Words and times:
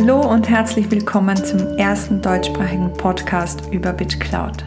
Hallo 0.00 0.20
und 0.20 0.48
herzlich 0.48 0.88
willkommen 0.92 1.36
zum 1.44 1.76
ersten 1.76 2.22
deutschsprachigen 2.22 2.92
Podcast 2.92 3.64
über 3.72 3.92
BitCloud. 3.92 4.64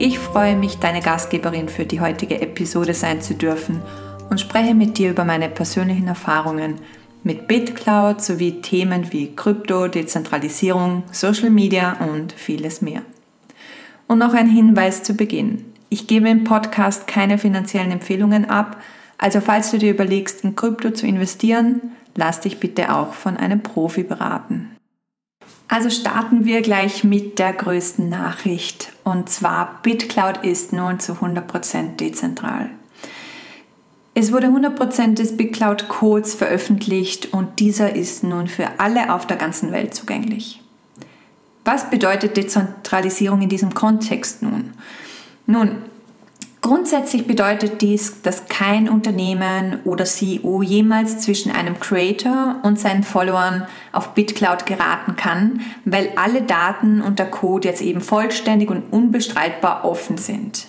Ich 0.00 0.18
freue 0.18 0.56
mich, 0.56 0.78
deine 0.78 1.02
Gastgeberin 1.02 1.68
für 1.68 1.86
die 1.86 2.00
heutige 2.00 2.40
Episode 2.40 2.94
sein 2.94 3.22
zu 3.22 3.34
dürfen 3.34 3.80
und 4.28 4.40
spreche 4.40 4.74
mit 4.74 4.98
dir 4.98 5.10
über 5.10 5.24
meine 5.24 5.48
persönlichen 5.48 6.08
Erfahrungen 6.08 6.80
mit 7.22 7.46
BitCloud 7.46 8.20
sowie 8.20 8.60
Themen 8.60 9.12
wie 9.12 9.36
Krypto, 9.36 9.86
Dezentralisierung, 9.86 11.04
Social 11.12 11.50
Media 11.50 11.92
und 12.12 12.32
vieles 12.32 12.82
mehr. 12.82 13.02
Und 14.08 14.18
noch 14.18 14.34
ein 14.34 14.48
Hinweis 14.48 15.04
zu 15.04 15.14
Beginn. 15.14 15.64
Ich 15.90 16.08
gebe 16.08 16.28
im 16.28 16.42
Podcast 16.42 17.06
keine 17.06 17.38
finanziellen 17.38 17.92
Empfehlungen 17.92 18.50
ab, 18.50 18.82
also 19.16 19.40
falls 19.40 19.70
du 19.70 19.78
dir 19.78 19.92
überlegst, 19.92 20.42
in 20.42 20.56
Krypto 20.56 20.90
zu 20.90 21.06
investieren, 21.06 21.92
lass 22.18 22.40
dich 22.40 22.58
bitte 22.58 22.92
auch 22.94 23.14
von 23.14 23.36
einem 23.36 23.62
Profi 23.62 24.02
beraten. 24.02 24.76
Also 25.68 25.88
starten 25.88 26.44
wir 26.44 26.62
gleich 26.62 27.04
mit 27.04 27.38
der 27.38 27.52
größten 27.52 28.08
Nachricht 28.08 28.92
und 29.04 29.30
zwar 29.30 29.78
BitCloud 29.82 30.44
ist 30.44 30.72
nun 30.72 30.98
zu 30.98 31.12
100% 31.12 31.96
dezentral. 31.96 32.70
Es 34.14 34.32
wurde 34.32 34.48
100% 34.48 35.14
des 35.14 35.36
BitCloud 35.36 35.88
Codes 35.88 36.34
veröffentlicht 36.34 37.32
und 37.32 37.60
dieser 37.60 37.94
ist 37.94 38.24
nun 38.24 38.48
für 38.48 38.66
alle 38.78 39.14
auf 39.14 39.26
der 39.26 39.36
ganzen 39.36 39.70
Welt 39.70 39.94
zugänglich. 39.94 40.60
Was 41.64 41.88
bedeutet 41.88 42.36
Dezentralisierung 42.36 43.42
in 43.42 43.48
diesem 43.48 43.74
Kontext 43.74 44.42
nun? 44.42 44.72
Nun, 45.46 45.82
Grundsätzlich 46.68 47.26
bedeutet 47.26 47.80
dies, 47.80 48.20
dass 48.20 48.44
kein 48.44 48.90
Unternehmen 48.90 49.80
oder 49.86 50.04
CEO 50.04 50.60
jemals 50.60 51.18
zwischen 51.18 51.50
einem 51.50 51.80
Creator 51.80 52.56
und 52.62 52.78
seinen 52.78 53.04
Followern 53.04 53.66
auf 53.90 54.12
BitCloud 54.12 54.66
geraten 54.66 55.16
kann, 55.16 55.62
weil 55.86 56.12
alle 56.16 56.42
Daten 56.42 57.00
und 57.00 57.18
der 57.18 57.30
Code 57.30 57.68
jetzt 57.68 57.80
eben 57.80 58.02
vollständig 58.02 58.68
und 58.68 58.92
unbestreitbar 58.92 59.86
offen 59.86 60.18
sind. 60.18 60.66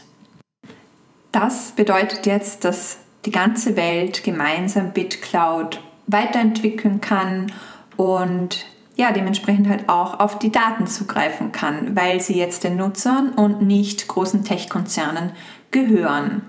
Das 1.33 1.73
bedeutet 1.73 2.25
jetzt, 2.25 2.63
dass 2.63 2.99
die 3.25 3.31
ganze 3.31 3.75
Welt 3.75 4.23
gemeinsam 4.23 4.93
BitCloud 4.93 5.81
weiterentwickeln 6.07 7.01
kann 7.01 7.51
und 7.97 8.67
ja, 8.95 9.11
dementsprechend 9.11 9.67
halt 9.67 9.89
auch 9.89 10.19
auf 10.19 10.39
die 10.39 10.51
Daten 10.51 10.87
zugreifen 10.87 11.51
kann, 11.51 11.95
weil 11.97 12.21
sie 12.21 12.37
jetzt 12.37 12.63
den 12.63 12.77
Nutzern 12.77 13.31
und 13.33 13.61
nicht 13.61 14.07
großen 14.07 14.45
Tech-Konzernen 14.45 15.31
gehören. 15.71 16.41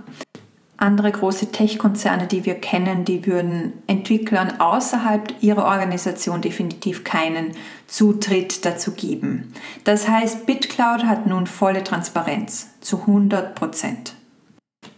Andere 0.77 1.13
große 1.13 1.53
Tech-Konzerne, 1.53 2.27
die 2.27 2.47
wir 2.47 2.55
kennen, 2.55 3.05
die 3.05 3.27
würden 3.27 3.75
Entwicklern 3.87 4.61
außerhalb 4.61 5.35
ihrer 5.43 5.67
Organisation 5.67 6.41
definitiv 6.41 7.05
keinen 7.05 7.53
Zutritt 7.87 8.65
dazu 8.65 8.93
geben. 8.93 9.53
Das 9.85 10.09
heißt, 10.09 10.47
BitCloud 10.47 11.05
hat 11.05 11.27
nun 11.27 11.47
volle 11.47 11.85
Transparenz 11.85 12.69
zu 12.81 13.01
100 13.01 13.55
Prozent. 13.55 14.15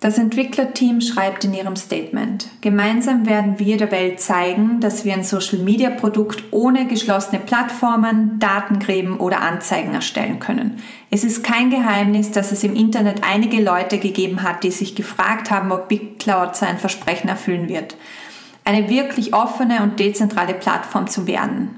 Das 0.03 0.19
Entwicklerteam 0.19 1.01
schreibt 1.01 1.45
in 1.45 1.55
ihrem 1.55 1.77
Statement, 1.77 2.49
gemeinsam 2.61 3.25
werden 3.25 3.61
wir 3.61 3.77
der 3.77 3.93
Welt 3.93 4.19
zeigen, 4.19 4.81
dass 4.81 5.05
wir 5.05 5.13
ein 5.13 5.23
Social-Media-Produkt 5.23 6.43
ohne 6.51 6.89
geschlossene 6.89 7.41
Plattformen, 7.41 8.41
Datengräben 8.41 9.19
oder 9.19 9.43
Anzeigen 9.43 9.95
erstellen 9.95 10.41
können. 10.41 10.81
Es 11.13 11.23
ist 11.23 11.45
kein 11.45 11.71
Geheimnis, 11.71 12.33
dass 12.33 12.51
es 12.51 12.65
im 12.65 12.75
Internet 12.75 13.23
einige 13.23 13.63
Leute 13.63 13.99
gegeben 13.99 14.43
hat, 14.43 14.65
die 14.65 14.73
sich 14.73 14.97
gefragt 14.97 15.53
haben, 15.53 15.71
ob 15.71 15.87
BigCloud 15.87 16.57
sein 16.57 16.79
Versprechen 16.79 17.29
erfüllen 17.29 17.69
wird. 17.69 17.97
Eine 18.65 18.89
wirklich 18.89 19.35
offene 19.35 19.85
und 19.85 20.01
dezentrale 20.01 20.55
Plattform 20.55 21.07
zu 21.07 21.29
werden. 21.29 21.77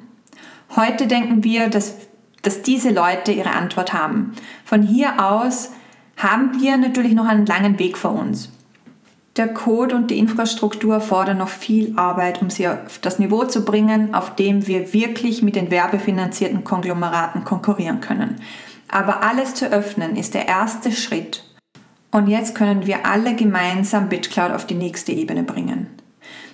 Heute 0.76 1.08
denken 1.08 1.44
wir, 1.44 1.68
dass, 1.68 1.96
dass 2.40 2.62
diese 2.62 2.88
Leute 2.88 3.32
ihre 3.32 3.50
Antwort 3.50 3.92
haben. 3.92 4.32
Von 4.64 4.82
hier 4.82 5.22
aus 5.22 5.72
haben 6.16 6.60
wir 6.60 6.76
natürlich 6.76 7.14
noch 7.14 7.26
einen 7.26 7.46
langen 7.46 7.78
Weg 7.78 7.98
vor 7.98 8.12
uns. 8.12 8.50
Der 9.36 9.48
Code 9.48 9.96
und 9.96 10.12
die 10.12 10.18
Infrastruktur 10.18 11.00
fordern 11.00 11.38
noch 11.38 11.48
viel 11.48 11.94
Arbeit, 11.96 12.40
um 12.40 12.50
sie 12.50 12.68
auf 12.68 13.00
das 13.00 13.18
Niveau 13.18 13.44
zu 13.44 13.64
bringen, 13.64 14.14
auf 14.14 14.36
dem 14.36 14.68
wir 14.68 14.92
wirklich 14.92 15.42
mit 15.42 15.56
den 15.56 15.72
werbefinanzierten 15.72 16.62
Konglomeraten 16.62 17.44
konkurrieren 17.44 18.00
können. 18.00 18.36
Aber 18.86 19.24
alles 19.24 19.54
zu 19.54 19.66
öffnen 19.72 20.14
ist 20.14 20.34
der 20.34 20.46
erste 20.46 20.92
Schritt. 20.92 21.42
Und 22.12 22.28
jetzt 22.28 22.54
können 22.54 22.86
wir 22.86 23.06
alle 23.06 23.34
gemeinsam 23.34 24.08
BitCloud 24.08 24.52
auf 24.52 24.66
die 24.66 24.76
nächste 24.76 25.10
Ebene 25.10 25.42
bringen. 25.42 25.88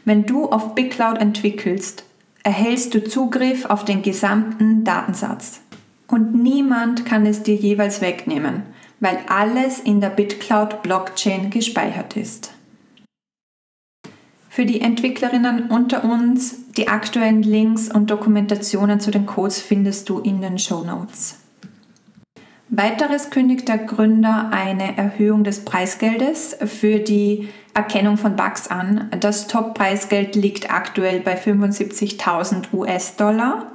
Wenn 0.07 0.25
du 0.25 0.49
auf 0.49 0.75
BitCloud 0.75 1.19
entwickelst, 1.19 2.05
erhältst 2.43 2.95
du 2.95 3.05
Zugriff 3.05 3.67
auf 3.67 3.85
den 3.85 4.01
gesamten 4.01 4.85
Datensatz. 4.85 5.61
Und 6.09 6.35
niemand 6.35 7.05
kann 7.05 7.27
es 7.27 7.43
dir 7.43 7.57
jeweils 7.57 8.01
wegnehmen 8.01 8.63
weil 9.01 9.19
alles 9.29 9.81
in 9.81 10.01
der 10.01 10.11
BitCloud 10.11 10.83
Blockchain 10.83 11.51
gespeichert 11.51 12.17
ist. 12.17 12.53
Für 14.49 14.67
die 14.67 14.81
Entwicklerinnen 14.81 15.71
unter 15.71 16.05
uns, 16.05 16.73
die 16.77 16.89
aktuellen 16.89 17.43
Links 17.43 17.89
und 17.91 18.11
Dokumentationen 18.11 19.01
zu 19.01 19.11
den 19.11 19.27
Codes 19.27 19.61
findest 19.61 20.09
du 20.09 20.19
in 20.19 20.41
den 20.41 20.59
Show 20.59 20.85
Notes. 20.85 21.39
Weiteres 22.69 23.31
kündigt 23.31 23.69
der 23.69 23.79
Gründer 23.79 24.51
eine 24.53 24.97
Erhöhung 24.97 25.43
des 25.43 25.65
Preisgeldes 25.65 26.57
für 26.67 27.01
die 27.01 27.49
Erkennung 27.75 28.17
von 28.17 28.37
Bugs 28.37 28.69
an. 28.69 29.11
Das 29.19 29.49
Top-Preisgeld 29.49 30.37
liegt 30.37 30.73
aktuell 30.73 31.21
bei 31.21 31.37
75.000 31.37 32.73
US-Dollar 32.73 33.70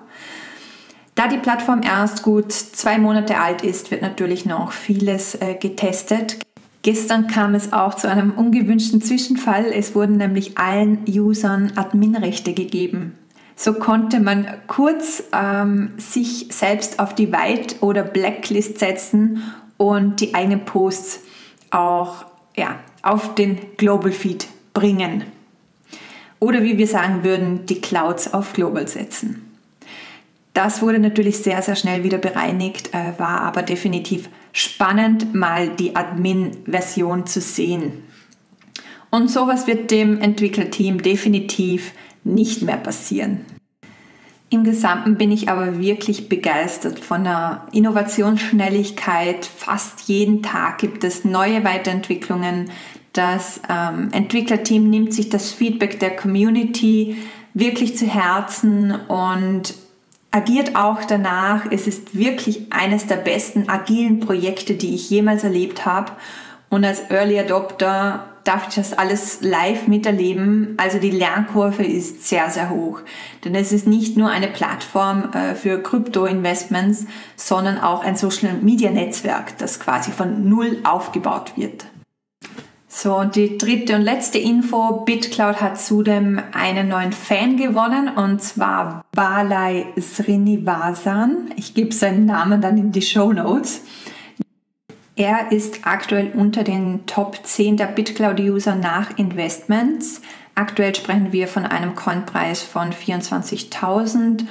da 1.15 1.27
die 1.29 1.37
Plattform 1.37 1.81
erst 1.81 2.23
gut 2.23 2.51
zwei 2.51 2.97
Monate 2.97 3.39
alt 3.39 3.61
ist, 3.61 3.89
wird 3.89 4.01
natürlich 4.01 4.45
noch 4.45 4.73
vieles 4.73 5.35
äh, 5.35 5.55
getestet. 5.55 6.39
Gestern 6.81 7.27
kam 7.27 7.55
es 7.55 7.73
auch 7.73 7.95
zu 7.95 8.09
einem 8.09 8.31
ungewünschten 8.31 9.01
Zwischenfall. 9.01 9.65
Es 9.73 9.95
wurden 9.95 10.17
nämlich 10.17 10.57
allen 10.57 10.99
Usern 11.07 11.71
Adminrechte 11.75 12.53
gegeben. 12.53 13.17
So 13.55 13.73
konnte 13.73 14.19
man 14.19 14.45
kurz 14.67 15.23
ähm, 15.31 15.93
sich 15.97 16.47
selbst 16.51 16.99
auf 16.99 17.15
die 17.15 17.31
White- 17.31 17.77
oder 17.79 18.03
Blacklist 18.03 18.79
setzen 18.79 19.41
und 19.77 20.19
die 20.19 20.35
eigenen 20.35 20.65
Posts 20.65 21.21
auch 21.71 22.25
ja, 22.55 22.79
auf 23.01 23.33
den 23.35 23.57
Global 23.77 24.11
Feed 24.11 24.47
bringen. 24.73 25.23
Oder 26.39 26.63
wie 26.63 26.77
wir 26.77 26.87
sagen 26.87 27.23
würden, 27.23 27.65
die 27.65 27.79
Clouds 27.79 28.33
auf 28.33 28.53
Global 28.53 28.87
setzen. 28.87 29.54
Das 30.55 30.81
wurde 30.81 30.99
natürlich 30.99 31.39
sehr, 31.39 31.61
sehr 31.61 31.75
schnell 31.75 32.05
wieder 32.05 32.17
bereinigt, 32.17 32.93
äh, 32.93 33.19
war 33.19 33.41
aber 33.41 33.61
definitiv 33.61 34.29
spannend, 34.53 35.35
mal 35.35 35.67
die 35.67 35.97
Admin-Version 35.97 37.27
zu 37.27 37.41
sehen. 37.41 38.03
Und 39.11 39.29
sowas 39.29 39.67
wird 39.67 39.91
dem 39.91 40.21
Entwicklerteam 40.21 41.03
definitiv 41.03 41.91
nicht 42.23 42.61
mehr 42.61 42.77
passieren. 42.77 43.41
Im 44.49 44.63
Gesamten 44.63 45.17
bin 45.17 45.29
ich 45.29 45.49
aber 45.49 45.77
wirklich 45.79 46.29
begeistert 46.29 47.01
von 47.01 47.25
der 47.25 47.67
Innovationsschnelligkeit. 47.73 49.45
Fast 49.45 50.07
jeden 50.07 50.41
Tag 50.41 50.77
gibt 50.77 51.03
es 51.03 51.25
neue 51.25 51.65
Weiterentwicklungen. 51.65 52.71
Das 53.11 53.59
ähm, 53.69 54.07
Entwicklerteam 54.13 54.89
nimmt 54.89 55.13
sich 55.13 55.27
das 55.27 55.51
Feedback 55.51 55.99
der 55.99 56.15
Community 56.15 57.17
wirklich 57.53 57.97
zu 57.97 58.05
Herzen 58.05 58.95
und 59.09 59.73
agiert 60.35 60.75
auch 60.75 61.05
danach. 61.05 61.65
Es 61.71 61.87
ist 61.87 62.17
wirklich 62.17 62.73
eines 62.73 63.07
der 63.07 63.15
besten 63.15 63.69
agilen 63.69 64.19
Projekte, 64.19 64.73
die 64.73 64.93
ich 64.93 65.09
jemals 65.09 65.45
erlebt 65.45 65.85
habe. 65.85 66.11
Und 66.69 66.83
als 66.83 67.09
Early 67.09 67.39
Adopter 67.39 68.25
darf 68.43 68.67
ich 68.67 68.75
das 68.75 68.91
alles 68.93 69.39
live 69.41 69.87
miterleben. 69.87 70.75
Also 70.77 70.99
die 70.99 71.11
Lernkurve 71.11 71.83
ist 71.83 72.27
sehr, 72.27 72.49
sehr 72.49 72.69
hoch. 72.69 72.99
Denn 73.45 73.55
es 73.55 73.71
ist 73.71 73.87
nicht 73.87 74.17
nur 74.17 74.29
eine 74.29 74.47
Plattform 74.47 75.31
äh, 75.31 75.55
für 75.55 75.81
Krypto-Investments, 75.81 77.05
sondern 77.37 77.79
auch 77.79 78.03
ein 78.03 78.17
Social-Media-Netzwerk, 78.17 79.57
das 79.57 79.79
quasi 79.79 80.11
von 80.11 80.49
Null 80.49 80.79
aufgebaut 80.83 81.53
wird. 81.55 81.85
So, 82.97 83.17
und 83.17 83.35
die 83.35 83.57
dritte 83.57 83.93
und 83.93 84.03
letzte 84.03 84.37
Info. 84.37 85.03
BitCloud 85.03 85.59
hat 85.59 85.77
zudem 85.77 86.41
einen 86.53 86.87
neuen 86.87 87.11
Fan 87.11 87.57
gewonnen 87.57 88.07
und 88.07 88.41
zwar 88.41 89.03
Balai 89.11 89.87
Srinivasan. 89.99 91.51
Ich 91.57 91.73
gebe 91.73 91.93
seinen 91.93 92.25
Namen 92.25 92.61
dann 92.61 92.77
in 92.77 92.93
die 92.93 93.01
Show 93.01 93.33
Notes. 93.33 93.81
Er 95.17 95.51
ist 95.51 95.85
aktuell 95.85 96.31
unter 96.35 96.63
den 96.63 97.05
Top 97.05 97.37
10 97.43 97.75
der 97.75 97.87
BitCloud-User 97.87 98.75
nach 98.75 99.17
Investments. 99.17 100.21
Aktuell 100.55 100.95
sprechen 100.95 101.33
wir 101.33 101.49
von 101.49 101.65
einem 101.65 101.95
Coinpreis 101.95 102.63
von 102.63 102.93
24.000 102.93 104.45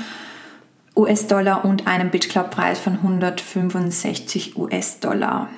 US-Dollar 0.95 1.65
und 1.65 1.87
einem 1.87 2.11
BitCloud-Preis 2.11 2.79
von 2.79 2.97
165 2.97 4.59
US-Dollar. 4.59 5.49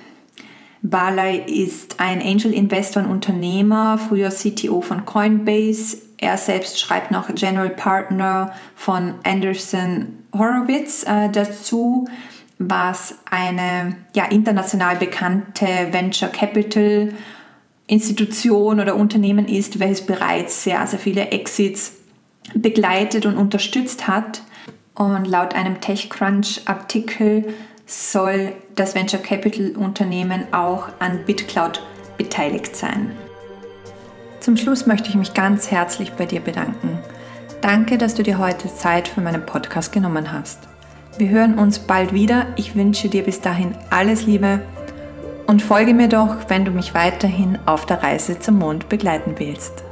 Barley 0.90 1.42
ist 1.46 1.98
ein 1.98 2.22
Angel 2.22 2.52
Investor 2.52 3.02
und 3.02 3.10
Unternehmer, 3.10 3.98
früher 3.98 4.30
CTO 4.30 4.80
von 4.80 5.04
Coinbase. 5.04 5.98
Er 6.18 6.36
selbst 6.38 6.78
schreibt 6.78 7.10
noch 7.10 7.34
General 7.34 7.70
Partner 7.70 8.52
von 8.74 9.14
Anderson 9.24 10.24
Horowitz 10.32 11.04
äh, 11.04 11.28
dazu, 11.30 12.06
was 12.58 13.16
eine 13.30 13.96
ja, 14.14 14.26
international 14.26 14.96
bekannte 14.96 15.66
Venture 15.90 16.28
Capital 16.28 17.12
Institution 17.88 18.80
oder 18.80 18.96
Unternehmen 18.96 19.46
ist, 19.46 19.78
welches 19.78 20.06
bereits 20.06 20.64
sehr, 20.64 20.86
sehr 20.86 20.98
viele 20.98 21.28
Exits 21.30 21.94
begleitet 22.54 23.26
und 23.26 23.36
unterstützt 23.36 24.06
hat. 24.06 24.42
Und 24.94 25.26
laut 25.26 25.54
einem 25.54 25.80
TechCrunch-Artikel 25.80 27.52
soll 27.86 28.52
das 28.74 28.94
Venture 28.94 29.20
Capital 29.20 29.70
Unternehmen 29.76 30.52
auch 30.52 30.88
an 30.98 31.20
BitCloud 31.24 31.80
beteiligt 32.18 32.74
sein. 32.76 33.12
Zum 34.40 34.56
Schluss 34.56 34.86
möchte 34.86 35.08
ich 35.08 35.14
mich 35.14 35.34
ganz 35.34 35.70
herzlich 35.70 36.12
bei 36.12 36.26
dir 36.26 36.40
bedanken. 36.40 36.98
Danke, 37.60 37.96
dass 37.96 38.14
du 38.14 38.22
dir 38.22 38.38
heute 38.38 38.72
Zeit 38.72 39.08
für 39.08 39.20
meinen 39.20 39.46
Podcast 39.46 39.92
genommen 39.92 40.32
hast. 40.32 40.58
Wir 41.18 41.30
hören 41.30 41.58
uns 41.58 41.78
bald 41.78 42.12
wieder. 42.12 42.46
Ich 42.56 42.74
wünsche 42.74 43.08
dir 43.08 43.22
bis 43.22 43.40
dahin 43.40 43.74
alles 43.90 44.26
Liebe 44.26 44.60
und 45.46 45.62
folge 45.62 45.94
mir 45.94 46.08
doch, 46.08 46.36
wenn 46.48 46.64
du 46.64 46.70
mich 46.72 46.92
weiterhin 46.94 47.58
auf 47.66 47.86
der 47.86 48.02
Reise 48.02 48.38
zum 48.38 48.58
Mond 48.58 48.88
begleiten 48.88 49.34
willst. 49.38 49.85